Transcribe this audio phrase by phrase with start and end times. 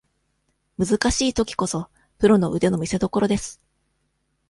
[0.79, 3.61] むずかしいときこそ、プロの腕の見せ所です。